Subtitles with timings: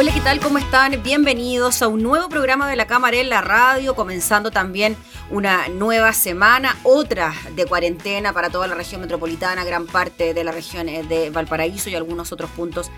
[0.00, 0.40] Hola, ¿qué tal?
[0.40, 1.02] ¿Cómo están?
[1.02, 4.96] Bienvenidos a un nuevo programa de la Cámara en la Radio, comenzando también
[5.28, 10.52] una nueva semana, otra de cuarentena para toda la región metropolitana, gran parte de la
[10.52, 12.90] región eh, de Valparaíso y algunos otros puntos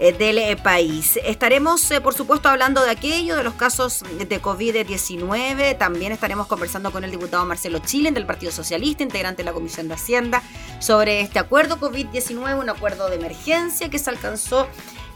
[0.00, 1.16] eh, del eh, país.
[1.24, 5.78] Estaremos, por supuesto, hablando de aquello, de los casos de COVID-19.
[5.78, 9.86] También estaremos conversando con el diputado Marcelo Chilen del Partido Socialista, integrante de la Comisión
[9.86, 10.42] de Hacienda,
[10.80, 14.66] sobre este acuerdo COVID-19, un acuerdo de emergencia que se alcanzó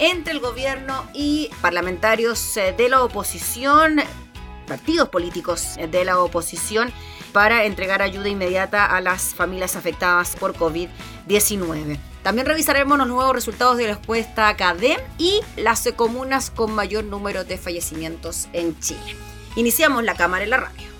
[0.02, 4.00] entre el gobierno y parlamentarios eh, de la oposición,
[4.66, 6.92] partidos políticos de la oposición,
[7.32, 11.98] para entregar ayuda inmediata a las familias afectadas por COVID-19.
[12.24, 17.44] También revisaremos los nuevos resultados de la encuesta CADEM y las comunas con mayor número
[17.44, 19.16] de fallecimientos en Chile.
[19.54, 20.91] Iniciamos la cámara en la radio.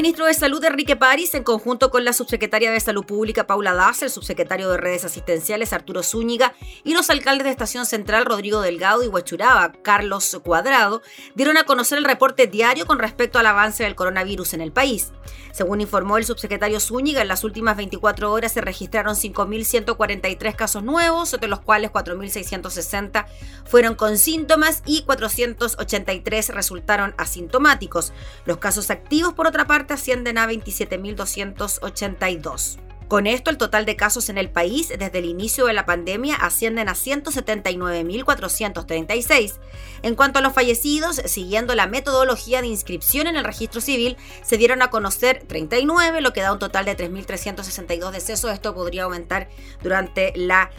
[0.00, 4.06] Ministro de Salud, Enrique París, en conjunto con la subsecretaria de Salud Pública, Paula Daza,
[4.06, 6.54] el subsecretario de Redes Asistenciales, Arturo Zúñiga,
[6.84, 11.02] y los alcaldes de Estación Central, Rodrigo Delgado y Huachuraba, Carlos Cuadrado,
[11.34, 15.12] dieron a conocer el reporte diario con respecto al avance del coronavirus en el país.
[15.52, 21.36] Según informó el subsecretario Zúñiga, en las últimas 24 horas se registraron 5.143 casos nuevos,
[21.38, 23.26] de los cuales 4.660
[23.66, 28.14] fueron con síntomas y 483 resultaron asintomáticos.
[28.46, 32.78] Los casos activos, por otra parte, ascienden a 27.282.
[33.10, 36.36] Con esto, el total de casos en el país desde el inicio de la pandemia
[36.36, 39.54] ascienden a 179.436.
[40.02, 44.58] En cuanto a los fallecidos, siguiendo la metodología de inscripción en el registro civil, se
[44.58, 48.52] dieron a conocer 39, lo que da un total de 3.362 decesos.
[48.52, 49.48] Esto podría aumentar
[49.82, 50.70] durante la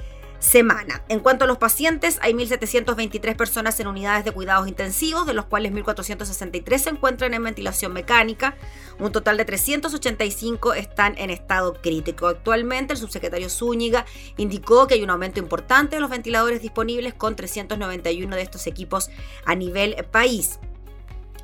[0.41, 1.03] semana.
[1.07, 5.45] En cuanto a los pacientes, hay 1.723 personas en unidades de cuidados intensivos, de los
[5.45, 8.55] cuales 1.463 se encuentran en ventilación mecánica.
[8.99, 12.27] Un total de 385 están en estado crítico.
[12.27, 14.05] Actualmente, el subsecretario Zúñiga
[14.37, 19.09] indicó que hay un aumento importante de los ventiladores disponibles con 391 de estos equipos
[19.45, 20.59] a nivel país.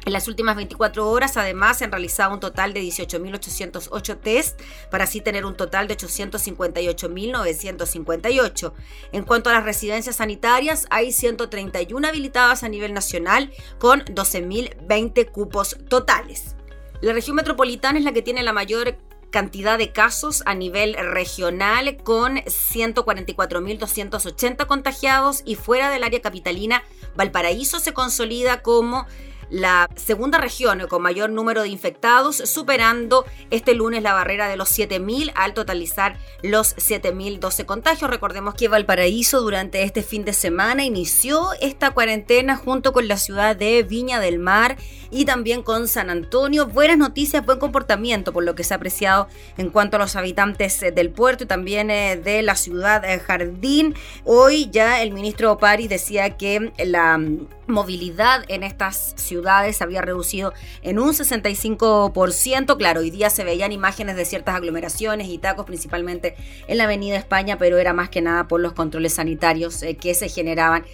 [0.08, 5.04] En las últimas 24 horas, además, se han realizado un total de 18.808 test para
[5.04, 8.72] así tener un total de 858.958.
[9.12, 15.76] En cuanto a las residencias sanitarias, hay 131 habilitadas a nivel nacional con 12.020 cupos
[15.90, 16.56] totales.
[17.02, 18.98] La región metropolitana es la que tiene la mayor
[19.30, 26.86] cantidad de casos a nivel regional con 144.280 contagiados y fuera del área capitalina,
[27.18, 29.06] Valparaíso se consolida como
[29.50, 34.78] la segunda región con mayor número de infectados, superando este lunes la barrera de los
[34.78, 38.10] 7.000 al totalizar los 7.012 contagios.
[38.10, 43.56] Recordemos que Valparaíso durante este fin de semana inició esta cuarentena junto con la ciudad
[43.56, 44.78] de Viña del Mar
[45.12, 46.68] y también con San Antonio.
[46.68, 49.28] Buenas noticias, buen comportamiento por lo que se ha apreciado
[49.58, 53.96] en cuanto a los habitantes del puerto y también eh, de la ciudad de Jardín.
[54.26, 57.20] Hoy ya el ministro Pari decía que la
[57.68, 59.37] movilidad en estas ciudades
[59.82, 62.78] había reducido en un 65%.
[62.78, 66.36] Claro, hoy día se veían imágenes de ciertas aglomeraciones y tacos, principalmente
[66.68, 70.14] en la Avenida España, pero era más que nada por los controles sanitarios eh, que
[70.14, 70.86] se generaban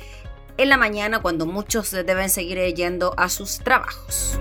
[0.58, 4.40] en la mañana cuando muchos deben seguir yendo a sus trabajos.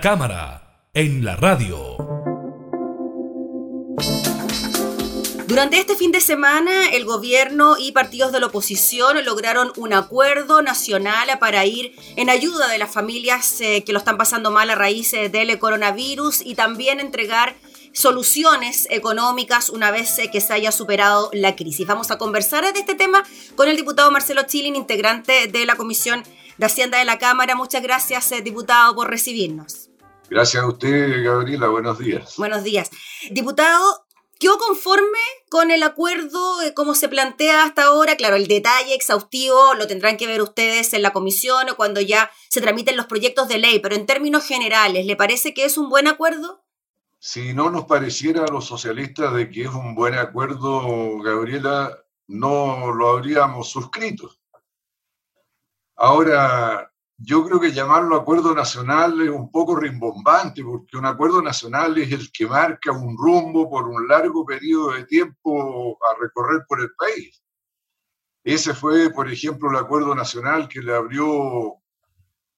[0.00, 1.96] Cámara, en la radio.
[5.46, 10.60] Durante este fin de semana, el gobierno y partidos de la oposición lograron un acuerdo
[10.60, 14.74] nacional para ir en ayuda de las familias eh, que lo están pasando mal a
[14.74, 17.56] raíz eh, del coronavirus y también entregar
[17.92, 21.86] soluciones económicas una vez eh, que se haya superado la crisis.
[21.86, 23.22] Vamos a conversar de este tema
[23.54, 26.22] con el diputado Marcelo Chilin, integrante de la Comisión
[26.58, 27.54] de Hacienda de la Cámara.
[27.54, 29.90] Muchas gracias, diputado, por recibirnos.
[30.28, 31.68] Gracias a usted, Gabriela.
[31.68, 32.34] Buenos días.
[32.36, 32.90] Buenos días.
[33.30, 34.06] Diputado,
[34.38, 38.16] ¿Quedó conforme con el acuerdo eh, como se plantea hasta ahora?
[38.16, 42.30] Claro, el detalle exhaustivo lo tendrán que ver ustedes en la comisión o cuando ya
[42.50, 45.88] se tramiten los proyectos de ley, pero en términos generales, ¿le parece que es un
[45.88, 46.62] buen acuerdo?
[47.18, 51.96] Si no nos pareciera a los socialistas de que es un buen acuerdo, Gabriela,
[52.26, 54.30] no lo habríamos suscrito.
[55.96, 61.96] Ahora, yo creo que llamarlo acuerdo nacional es un poco rimbombante, porque un acuerdo nacional
[61.98, 66.80] es el que marca un rumbo por un largo periodo de tiempo a recorrer por
[66.82, 67.42] el país.
[68.44, 71.76] Ese fue, por ejemplo, el acuerdo nacional que le abrió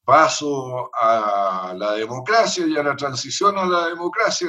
[0.04, 4.48] paso a la democracia y a la transición a la democracia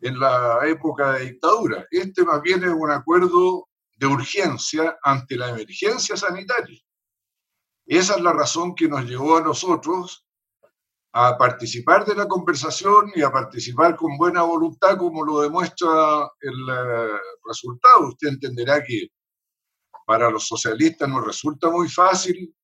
[0.00, 1.86] en la época de dictadura.
[1.90, 6.80] Este más bien es un acuerdo de urgencia ante la emergencia sanitaria.
[7.90, 10.24] Esa es la razón que nos llevó a nosotros
[11.12, 16.68] a participar de la conversación y a participar con buena voluntad, como lo demuestra el
[16.70, 18.10] eh, resultado.
[18.10, 19.08] Usted entenderá que
[20.06, 22.54] para los socialistas nos resulta muy fácil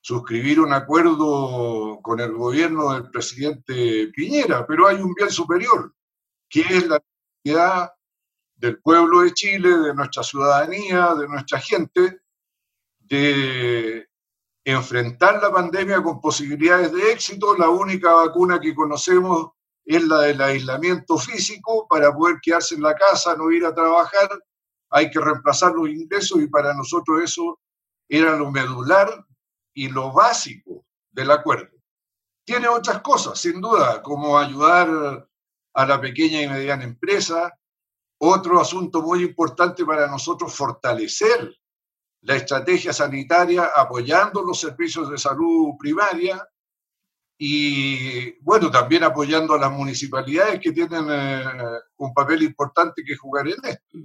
[0.00, 5.94] suscribir un acuerdo con el gobierno del presidente Piñera, pero hay un bien superior,
[6.48, 7.00] que es la
[7.44, 7.92] dignidad
[8.56, 12.18] del pueblo de Chile, de nuestra ciudadanía, de nuestra gente,
[12.98, 14.08] de
[14.66, 17.56] enfrentar la pandemia con posibilidades de éxito.
[17.56, 19.52] La única vacuna que conocemos
[19.84, 24.28] es la del aislamiento físico para poder quedarse en la casa, no ir a trabajar.
[24.90, 27.60] Hay que reemplazar los ingresos y para nosotros eso
[28.08, 29.24] era lo medular
[29.72, 31.76] y lo básico del acuerdo.
[32.44, 35.28] Tiene otras cosas, sin duda, como ayudar
[35.74, 37.56] a la pequeña y mediana empresa.
[38.18, 41.56] Otro asunto muy importante para nosotros, fortalecer
[42.22, 46.46] la estrategia sanitaria apoyando los servicios de salud primaria
[47.38, 51.44] y, bueno, también apoyando a las municipalidades que tienen eh,
[51.98, 53.98] un papel importante que jugar en esto.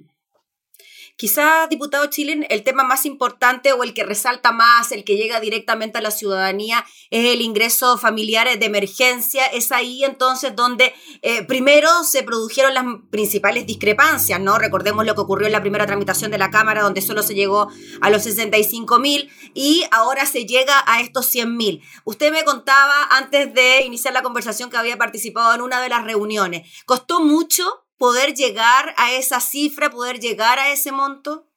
[1.22, 5.40] Quizá, diputado Chilen, el tema más importante o el que resalta más, el que llega
[5.40, 9.46] directamente a la ciudadanía, es el ingreso familiar de emergencia.
[9.46, 14.58] Es ahí entonces donde eh, primero se produjeron las principales discrepancias, ¿no?
[14.58, 17.68] Recordemos lo que ocurrió en la primera tramitación de la Cámara, donde solo se llegó
[18.02, 21.84] a los 65 mil y ahora se llega a estos 100 mil.
[22.04, 26.04] Usted me contaba antes de iniciar la conversación que había participado en una de las
[26.04, 26.68] reuniones.
[26.88, 31.48] ¿Costó mucho poder llegar a esa cifra, poder llegar a ese monto?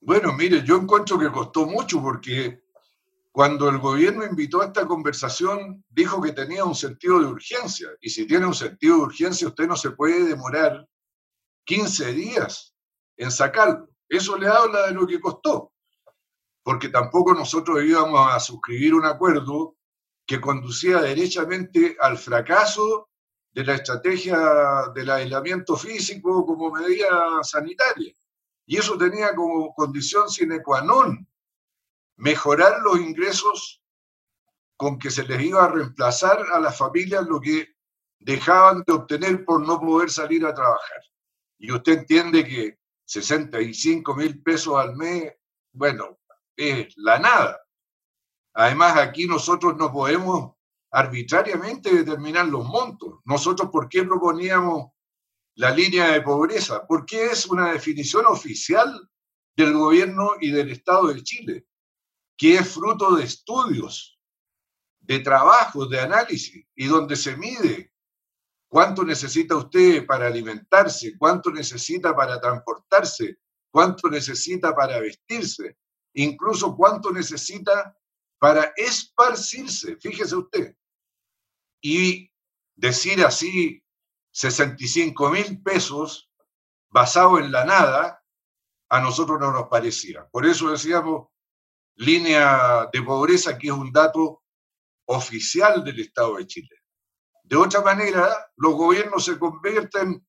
[0.00, 2.62] Bueno, mire, yo encuentro que costó mucho porque
[3.32, 7.88] cuando el gobierno invitó a esta conversación, dijo que tenía un sentido de urgencia.
[8.00, 10.86] Y si tiene un sentido de urgencia, usted no se puede demorar
[11.64, 12.72] 15 días
[13.16, 13.88] en sacarlo.
[14.08, 15.72] Eso le habla de lo que costó.
[16.62, 19.74] Porque tampoco nosotros íbamos a suscribir un acuerdo
[20.24, 23.08] que conducía derechamente al fracaso
[23.54, 24.36] de la estrategia
[24.94, 28.12] del aislamiento físico como medida sanitaria.
[28.66, 31.26] Y eso tenía como condición sine qua non
[32.16, 33.80] mejorar los ingresos
[34.76, 37.68] con que se les iba a reemplazar a las familias lo que
[38.18, 41.02] dejaban de obtener por no poder salir a trabajar.
[41.58, 45.32] Y usted entiende que 65 mil pesos al mes,
[45.72, 46.18] bueno,
[46.56, 47.60] es la nada.
[48.54, 50.53] Además, aquí nosotros no podemos
[50.94, 53.18] arbitrariamente determinar los montos.
[53.24, 54.92] Nosotros, ¿por qué proponíamos
[55.56, 56.86] la línea de pobreza?
[56.86, 59.10] Porque es una definición oficial
[59.56, 61.66] del gobierno y del Estado de Chile,
[62.36, 64.20] que es fruto de estudios,
[65.00, 67.92] de trabajos, de análisis, y donde se mide
[68.68, 73.38] cuánto necesita usted para alimentarse, cuánto necesita para transportarse,
[73.72, 75.76] cuánto necesita para vestirse,
[76.12, 77.96] incluso cuánto necesita
[78.38, 79.96] para esparcirse.
[79.96, 80.76] Fíjese usted,
[81.84, 82.32] y
[82.74, 83.84] decir así
[84.30, 86.30] 65 mil pesos
[86.88, 88.24] basado en la nada,
[88.88, 90.26] a nosotros no nos parecía.
[90.32, 91.28] Por eso decíamos
[91.96, 94.42] línea de pobreza, que es un dato
[95.06, 96.76] oficial del Estado de Chile.
[97.42, 100.26] De otra manera, los gobiernos se convierten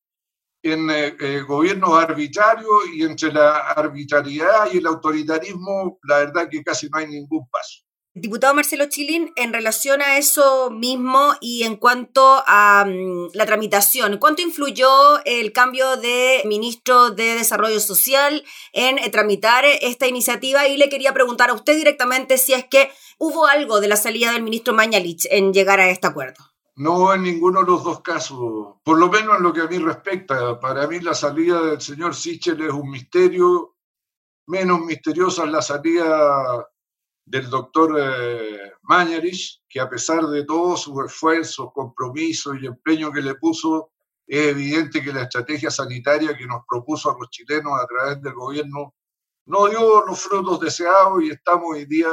[0.62, 6.64] en eh, eh, gobiernos arbitrarios y entre la arbitrariedad y el autoritarismo, la verdad que
[6.64, 7.85] casi no hay ningún paso.
[8.18, 14.20] Diputado Marcelo Chilin, en relación a eso mismo y en cuanto a mm, la tramitación,
[14.20, 14.88] ¿cuánto influyó
[15.26, 20.66] el cambio de ministro de Desarrollo Social en eh, tramitar esta iniciativa?
[20.66, 24.32] Y le quería preguntar a usted directamente si es que hubo algo de la salida
[24.32, 26.42] del ministro Mañalich en llegar a este acuerdo.
[26.78, 29.78] No en ninguno de los dos casos, por lo menos en lo que a mí
[29.78, 30.58] respecta.
[30.62, 33.76] Para mí la salida del señor Sichel es un misterio,
[34.48, 36.66] menos misteriosa la salida
[37.26, 43.22] del doctor eh, Mañarich, que a pesar de todos sus esfuerzos, compromisos y empeño que
[43.22, 43.92] le puso,
[44.28, 48.34] es evidente que la estrategia sanitaria que nos propuso a los chilenos a través del
[48.34, 48.94] gobierno
[49.48, 52.10] no dio los frutos deseados y estamos hoy día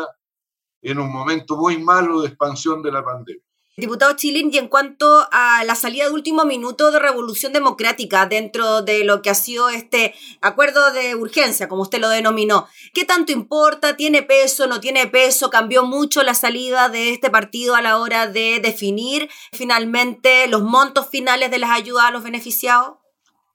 [0.82, 3.42] en un momento muy malo de expansión de la pandemia.
[3.74, 8.82] Diputado Chilin, y en cuanto a la salida de último minuto de Revolución Democrática dentro
[8.82, 13.32] de lo que ha sido este acuerdo de urgencia, como usted lo denominó, ¿qué tanto
[13.32, 13.96] importa?
[13.96, 14.66] ¿Tiene peso?
[14.66, 15.48] ¿No tiene peso?
[15.48, 21.08] ¿Cambió mucho la salida de este partido a la hora de definir finalmente los montos
[21.08, 23.01] finales de las ayudas a los beneficiados?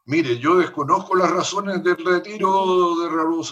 [0.09, 3.09] Mire, yo desconozco las razones del retiro de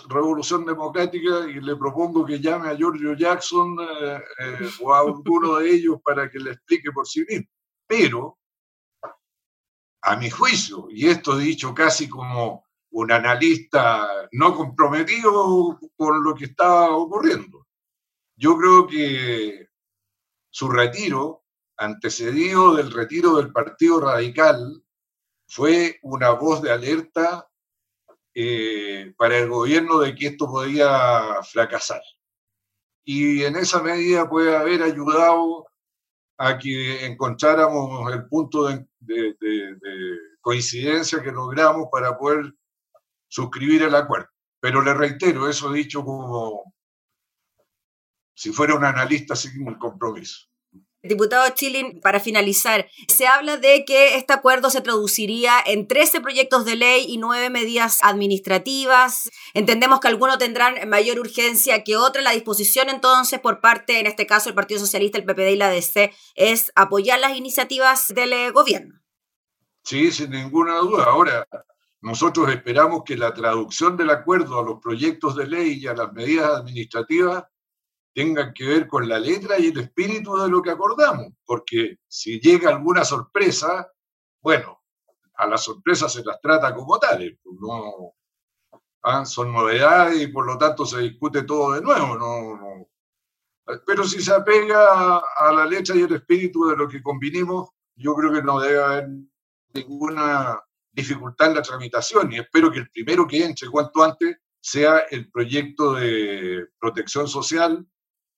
[0.08, 5.56] Revolución Democrática y le propongo que llame a Giorgio Jackson eh, eh, o a alguno
[5.58, 7.50] de ellos para que le explique por sí mismo.
[7.86, 8.40] Pero,
[10.04, 16.46] a mi juicio, y esto dicho casi como un analista no comprometido con lo que
[16.46, 17.68] está ocurriendo,
[18.38, 19.68] yo creo que
[20.50, 21.44] su retiro,
[21.76, 24.85] antecedido del retiro del Partido Radical,
[25.48, 27.48] fue una voz de alerta
[28.34, 32.02] eh, para el gobierno de que esto podía fracasar.
[33.06, 35.68] Y en esa medida puede haber ayudado
[36.38, 38.88] a que encontráramos el punto de,
[40.42, 42.54] coincidencia que logramos para poder
[43.28, 44.28] suscribir el acuerdo.
[44.60, 46.74] Pero le reitero, eso dicho como
[48.36, 50.48] si fuera un analista sin compromiso.
[51.08, 56.66] Diputado Chilin, para finalizar, se habla de que este acuerdo se traduciría en 13 proyectos
[56.66, 59.30] de ley y 9 medidas administrativas.
[59.54, 62.24] Entendemos que algunos tendrán mayor urgencia que otros.
[62.24, 65.70] La disposición entonces por parte, en este caso, el Partido Socialista, el PPD y la
[65.70, 69.00] DC, es apoyar las iniciativas del eh, gobierno.
[69.84, 71.06] Sí, sin ninguna duda.
[71.06, 71.48] Ahora,
[72.02, 76.12] nosotros esperamos que la traducción del acuerdo a los proyectos de ley y a las
[76.14, 77.44] medidas administrativas
[78.16, 82.40] tengan que ver con la letra y el espíritu de lo que acordamos, porque si
[82.40, 83.92] llega alguna sorpresa,
[84.42, 84.82] bueno,
[85.36, 88.16] a las sorpresas se las trata como tales, pues no,
[89.04, 92.18] ah, son novedades y por lo tanto se discute todo de nuevo.
[92.18, 92.88] No,
[93.86, 98.16] Pero si se apega a la letra y el espíritu de lo que convinimos, yo
[98.16, 99.10] creo que no debe haber
[99.74, 105.00] ninguna dificultad en la tramitación y espero que el primero que entre cuanto antes sea
[105.12, 107.86] el proyecto de protección social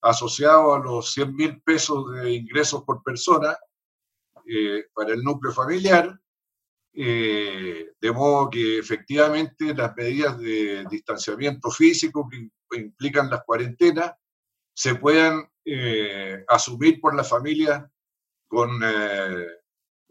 [0.02, 3.58] asociado a los 100 mil pesos de ingresos por persona
[4.46, 6.18] eh, para el núcleo familiar,
[6.94, 14.14] eh, de modo que efectivamente las medidas de distanciamiento físico que implican las cuarentenas
[14.74, 17.92] se puedan eh, asumir por la familia
[18.48, 18.80] con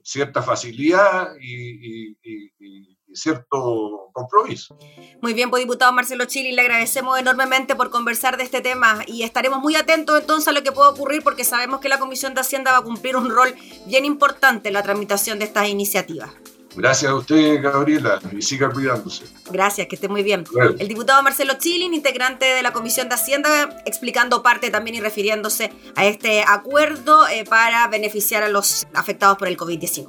[0.03, 4.79] cierta facilidad y, cierto compromiso.
[5.23, 9.23] Muy bien, pues diputado Marcelo Chili, le agradecemos enormemente por conversar de este tema y
[9.23, 12.41] estaremos muy atentos entonces a lo que pueda ocurrir porque sabemos que la Comisión de
[12.41, 13.55] Hacienda va a cumplir un rol
[13.87, 16.31] bien importante en la tramitación de estas iniciativas.
[16.77, 19.25] Gracias a usted, Gabriela, y siga cuidándose.
[19.51, 20.45] Gracias, que esté muy bien.
[20.79, 25.73] El diputado Marcelo Chilin, integrante de la Comisión de Hacienda, explicando parte también y refiriéndose
[25.95, 30.09] a este acuerdo eh, para beneficiar a los afectados por el COVID-19.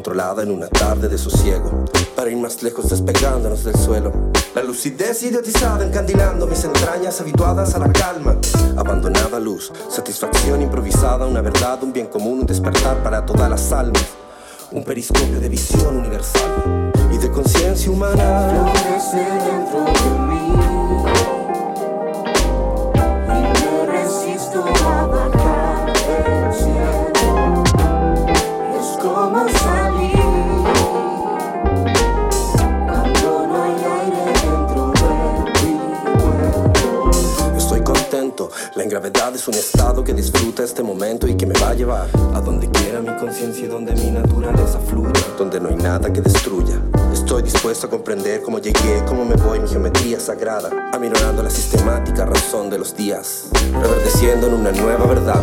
[0.00, 1.84] Controlada en una tarde de sosiego.
[2.16, 4.10] Para ir más lejos despegándonos del suelo.
[4.54, 8.34] La lucidez idiotizada encandilando mis entrañas habituadas a la calma.
[8.78, 14.02] Abandonada luz, satisfacción improvisada, una verdad, un bien común, un despertar para todas las almas.
[14.72, 18.72] Un periscopio de visión universal y de conciencia humana.
[19.12, 20.89] dentro de mí.
[39.50, 43.00] Un estado que disfruta este momento y que me va a llevar a donde quiera
[43.00, 46.80] mi conciencia y donde mi naturaleza fluya, donde no hay nada que destruya.
[47.12, 52.26] Estoy dispuesto a comprender cómo llegué, cómo me voy, mi geometría sagrada, aminorando la sistemática
[52.26, 55.42] razón de los días, reverdeciendo en una nueva verdad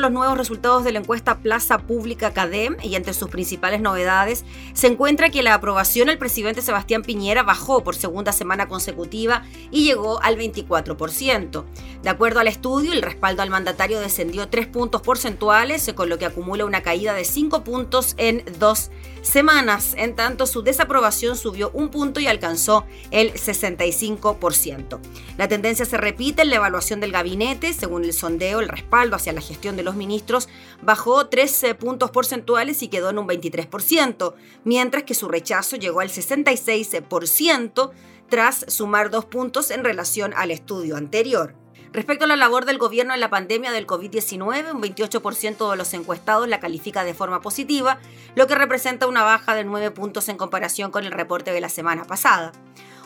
[0.00, 4.86] los nuevos resultados de la encuesta Plaza Pública CADEM y entre sus principales novedades se
[4.86, 10.22] encuentra que la aprobación al presidente Sebastián Piñera bajó por segunda semana consecutiva y llegó
[10.22, 11.64] al 24%.
[12.02, 16.26] De acuerdo al estudio, el respaldo al mandatario descendió 3 puntos porcentuales, con lo que
[16.26, 18.90] acumula una caída de 5 puntos en dos
[19.22, 19.94] semanas.
[19.96, 24.98] En tanto, su desaprobación subió un punto y alcanzó el 65%.
[25.38, 27.72] La tendencia se repite en la evaluación del gabinete.
[27.72, 30.48] Según el sondeo, el respaldo hacia la gestión de los ministros
[30.82, 36.10] bajó 13 puntos porcentuales y quedó en un 23%, mientras que su rechazo llegó al
[36.10, 37.90] 66%
[38.28, 41.54] tras sumar dos puntos en relación al estudio anterior.
[41.92, 45.92] Respecto a la labor del gobierno en la pandemia del COVID-19, un 28% de los
[45.92, 47.98] encuestados la califica de forma positiva,
[48.34, 51.68] lo que representa una baja de 9 puntos en comparación con el reporte de la
[51.68, 52.52] semana pasada.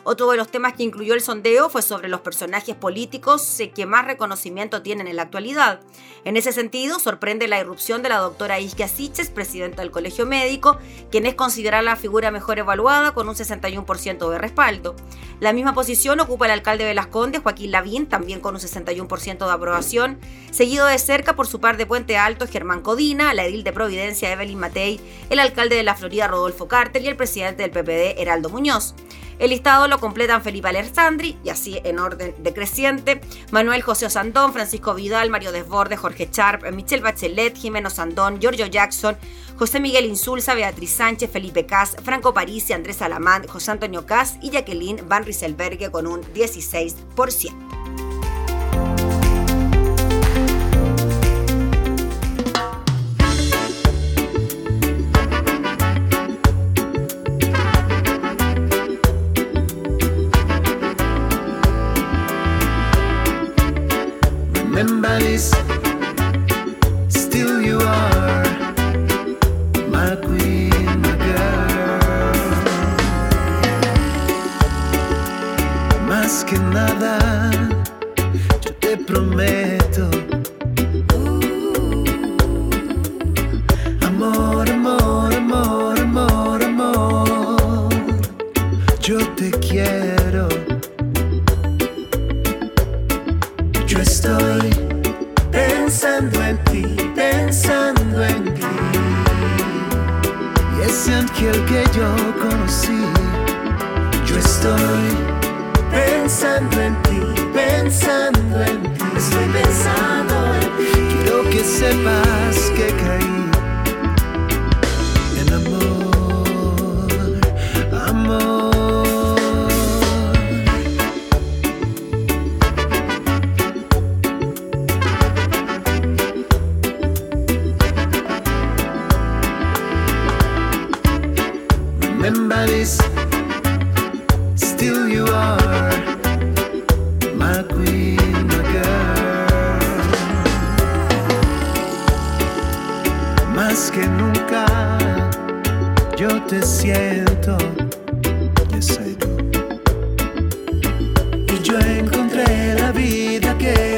[0.09, 4.05] Otro de los temas que incluyó el sondeo fue sobre los personajes políticos que más
[4.05, 5.81] reconocimiento tienen en la actualidad.
[6.25, 10.79] En ese sentido, sorprende la irrupción de la doctora Iskia Siches, presidenta del Colegio Médico,
[11.11, 14.95] quien es considerada la figura mejor evaluada con un 61% de respaldo.
[15.41, 19.45] La misma posición ocupa el alcalde de Las Condes, Joaquín Lavín, también con un 61%
[19.45, 20.21] de aprobación,
[20.53, 24.31] seguido de cerca por su par de Puente Alto, Germán Codina, la edil de Providencia,
[24.31, 28.51] Evelyn Matei, el alcalde de la Florida, Rodolfo Carter, y el presidente del PPD, Heraldo
[28.51, 28.95] Muñoz.
[29.39, 33.21] El listado lo completan Felipe Alessandri, y así en orden decreciente,
[33.51, 39.17] Manuel José Osandón, Francisco Vidal, Mario Desbordes, Jorge Charp, Michelle Bachelet, Jimeno Sandón, Giorgio Jackson,
[39.59, 44.51] José Miguel Insulza, Beatriz Sánchez, Felipe Cas, Franco Parisi, Andrés Alamán, José Antonio Cas y
[44.51, 48.06] Jacqueline Van Rieselbergue con un 16%.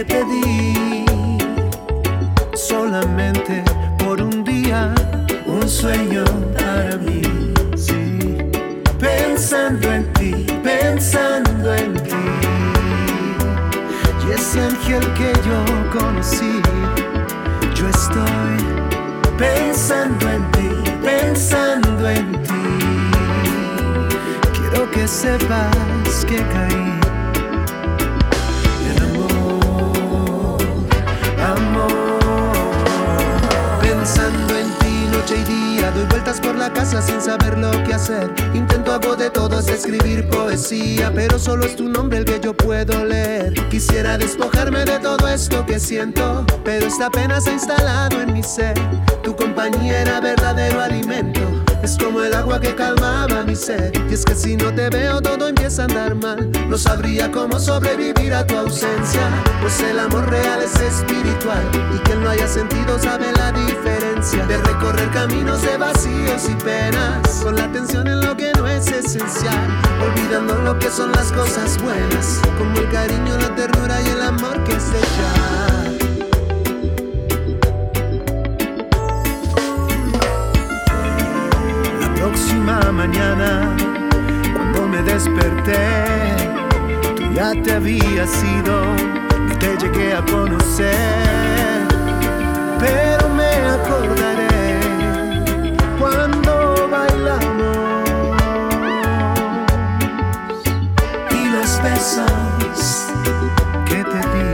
[0.04, 1.04] Te di
[2.54, 3.62] solamente
[3.98, 4.94] por un día,
[5.46, 6.24] un sueño
[6.56, 7.22] para mí.
[7.76, 8.36] Sí,
[8.98, 12.24] pensando en ti, pensando en ti.
[14.26, 15.58] Y ese ángel que yo
[15.98, 16.60] conocí,
[17.74, 18.56] yo estoy
[19.36, 20.68] pensando en ti,
[21.02, 22.64] pensando en ti.
[24.58, 26.97] Quiero que sepas que caí
[35.28, 38.32] noche día, doy vueltas por la casa sin saber lo que hacer.
[38.54, 42.54] Intento hago de todo es escribir poesía, pero solo es tu nombre el que yo
[42.54, 43.52] puedo leer.
[43.68, 48.42] Quisiera despojarme de todo esto que siento, pero esta pena se ha instalado en mi
[48.42, 48.74] ser.
[49.22, 51.40] Tu compañía era verdadero alimento.
[51.82, 53.92] Es como el agua que calmaba mi sed.
[54.10, 56.50] Y es que si no te veo todo empieza a andar mal.
[56.68, 59.28] No sabría cómo sobrevivir a tu ausencia.
[59.60, 61.62] Pues el amor real es espiritual.
[61.94, 63.97] Y quien no haya sentido sabe la diferencia.
[64.18, 67.40] De recorrer caminos de vacíos y penas.
[67.40, 69.68] Con la atención en lo que no es esencial.
[70.02, 72.40] Olvidando lo que son las cosas buenas.
[72.58, 75.34] Como el cariño, la ternura y el amor que se ya.
[82.00, 83.76] La próxima mañana,
[84.52, 86.34] cuando me desperté,
[87.14, 88.82] tú ya te habías ido,
[89.46, 91.86] no te llegué a conocer,
[93.78, 94.80] acordaré
[95.98, 96.52] cuando
[96.90, 98.36] bailamos
[101.30, 103.06] y los besos
[103.86, 104.46] que te di.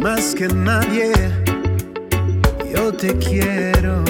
[0.00, 1.12] Más que nadie
[2.74, 4.04] yo te quiero,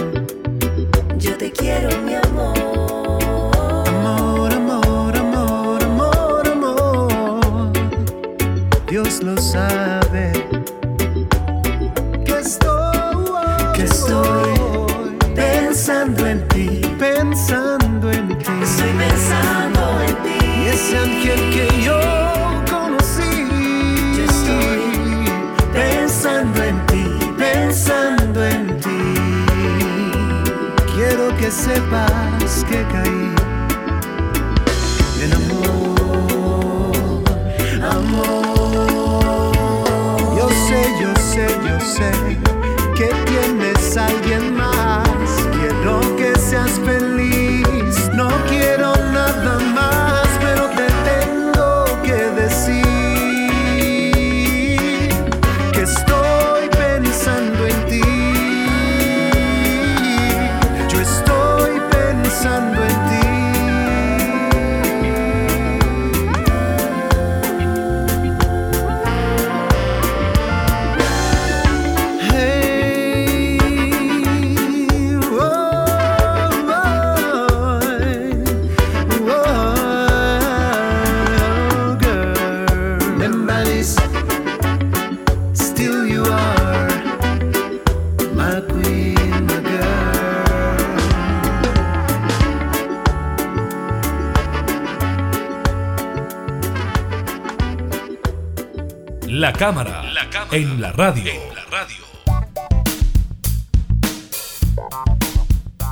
[31.38, 33.34] que sepas que caí
[35.22, 36.92] en amor,
[37.82, 39.52] amor.
[40.36, 42.10] Yo sé, yo sé, yo sé
[42.96, 44.45] que tienes alguien
[99.56, 100.02] La cámara,
[100.52, 101.32] en la radio.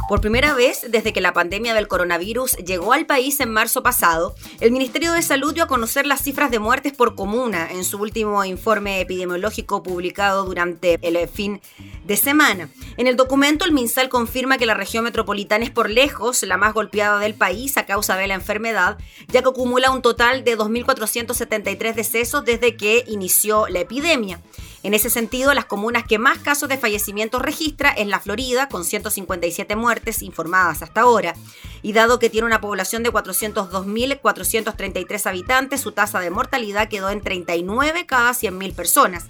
[0.06, 4.34] Por primera vez desde que la pandemia del coronavirus llegó al país en marzo pasado,
[4.60, 7.98] el Ministerio de Salud dio a conocer las cifras de muertes por comuna en su
[7.98, 11.62] último informe epidemiológico publicado durante el fin
[12.04, 12.68] de semana.
[12.98, 16.74] En el documento, el MinSal confirma que la región metropolitana es por lejos la más
[16.74, 21.94] golpeada del país a causa de la enfermedad, ya que acumula un total de 2.473
[21.94, 24.40] decesos desde que inició la epidemia.
[24.84, 28.84] En ese sentido, las comunas que más casos de fallecimientos registra es la Florida, con
[28.84, 31.34] 157 muertes informadas hasta ahora.
[31.80, 37.22] Y dado que tiene una población de 402.433 habitantes, su tasa de mortalidad quedó en
[37.22, 39.24] 39 cada 100.000 personas.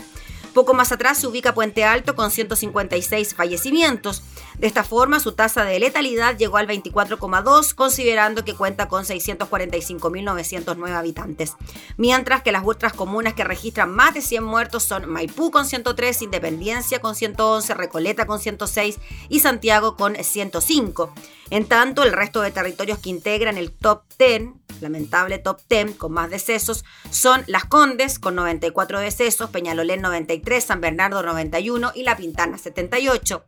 [0.54, 4.22] Poco más atrás se ubica Puente Alto con 156 fallecimientos.
[4.56, 10.92] De esta forma, su tasa de letalidad llegó al 24,2, considerando que cuenta con 645.909
[10.92, 11.54] habitantes.
[11.96, 16.22] Mientras que las otras comunas que registran más de 100 muertos son Maipú con 103,
[16.22, 21.12] Independencia con 111, Recoleta con 106 y Santiago con 105.
[21.50, 26.12] En tanto, el resto de territorios que integran el top 10, lamentable top 10 con
[26.12, 32.16] más decesos, son Las Condes con 94 decesos, Peñalolén 93, San Bernardo 91 y La
[32.16, 33.44] Pintana 78.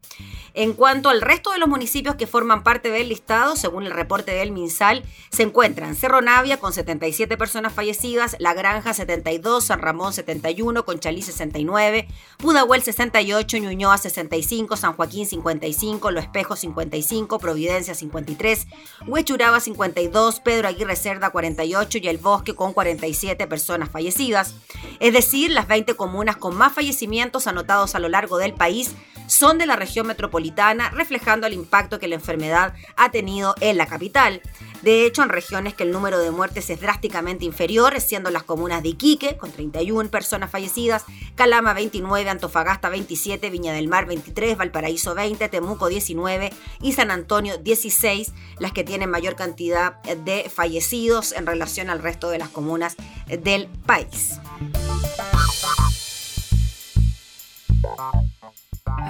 [0.56, 4.32] En cuanto al resto de los municipios que forman parte del listado, según el reporte
[4.32, 10.14] del MinSal, se encuentran Cerro Navia con 77 personas fallecidas, La Granja 72, San Ramón
[10.14, 18.66] 71, Conchalí 69, Pudahuel 68, Ñuñoa 65, San Joaquín 55, Lo Espejo 55, Providencia 53,
[19.06, 24.54] Huechuraba 52, Pedro Aguirre Cerda 48 y El Bosque con 47 personas fallecidas.
[25.00, 28.94] Es decir, las 20 comunas con más fallecimientos anotados a lo largo del país
[29.26, 33.86] son de la región metropolitana, reflejando el impacto que la enfermedad ha tenido en la
[33.86, 34.40] capital.
[34.86, 38.84] De hecho, en regiones que el número de muertes es drásticamente inferior, siendo las comunas
[38.84, 45.16] de Iquique, con 31 personas fallecidas, Calama 29, Antofagasta 27, Viña del Mar 23, Valparaíso
[45.16, 51.46] 20, Temuco 19 y San Antonio 16, las que tienen mayor cantidad de fallecidos en
[51.46, 52.94] relación al resto de las comunas
[53.26, 54.38] del país.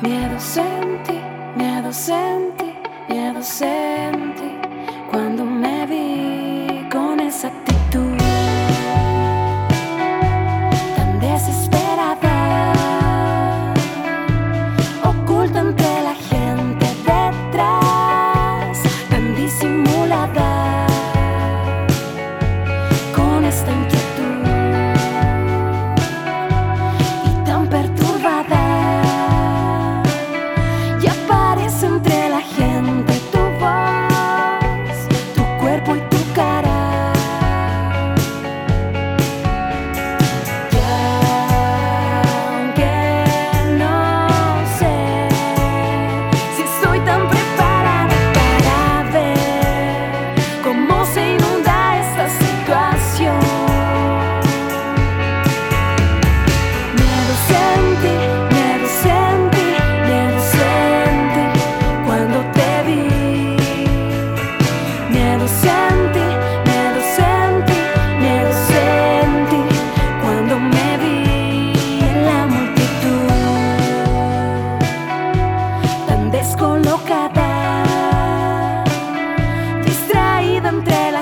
[0.00, 1.20] Miedo sentí,
[1.54, 2.72] miedo sentí,
[3.10, 4.75] miedo sentí
[5.10, 7.50] cuando me vi con esa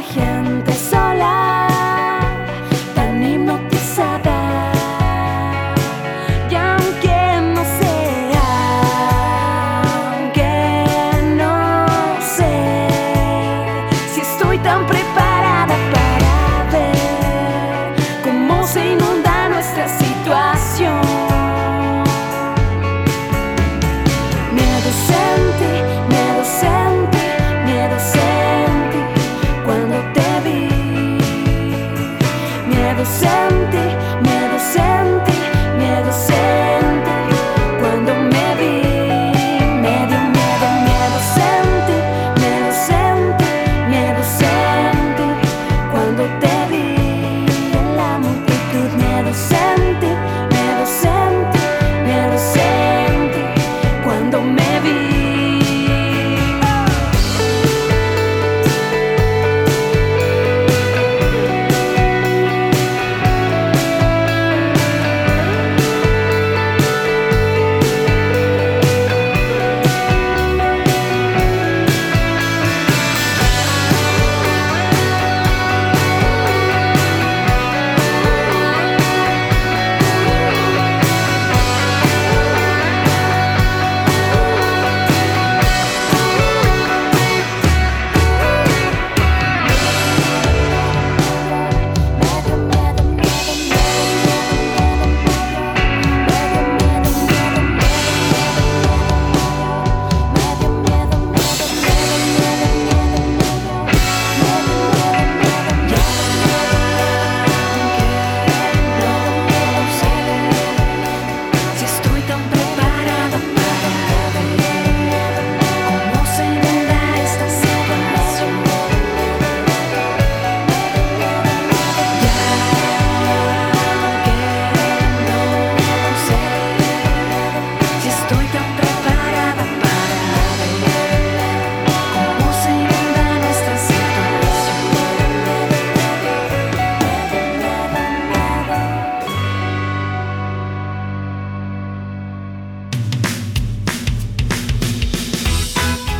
[0.04, 0.53] Märchen.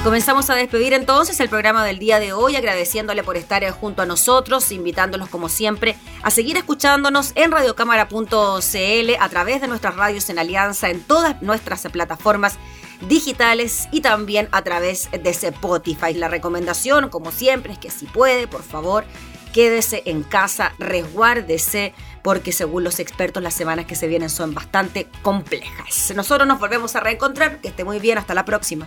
[0.05, 4.07] Comenzamos a despedir entonces el programa del día de hoy, agradeciéndole por estar junto a
[4.07, 10.39] nosotros, invitándolos como siempre a seguir escuchándonos en radiocámara.cl a través de nuestras radios en
[10.39, 12.59] alianza en todas nuestras plataformas
[13.09, 16.13] digitales y también a través de Spotify.
[16.13, 19.07] La recomendación, como siempre, es que si puede, por favor,
[19.55, 25.09] quédese en casa, resguárdese, porque según los expertos las semanas que se vienen son bastante
[25.23, 26.13] complejas.
[26.15, 28.87] Nosotros nos volvemos a reencontrar, que esté muy bien, hasta la próxima.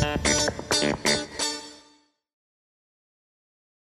[0.00, 0.37] Thank you.